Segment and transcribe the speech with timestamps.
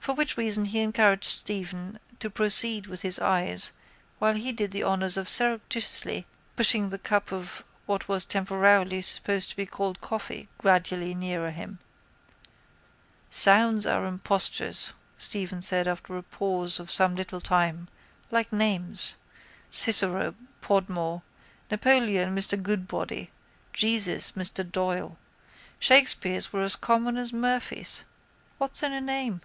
[0.00, 3.70] For which reason he encouraged Stephen to proceed with his eyes
[4.18, 6.24] while he did the honours by surreptitiously
[6.56, 11.80] pushing the cup of what was temporarily supposed to be called coffee gradually nearer him.
[13.28, 17.86] —Sounds are impostures, Stephen said after a pause of some little time,
[18.30, 19.18] like names.
[19.68, 21.20] Cicero, Podmore,
[21.70, 23.30] Napoleon, Mr Goodbody.
[23.74, 25.18] Jesus, Mr Doyle.
[25.78, 28.04] Shakespeares were as common as Murphies.
[28.56, 29.42] What's in a name?